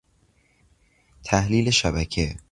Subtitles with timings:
[1.23, 2.35] تحلیل شبکه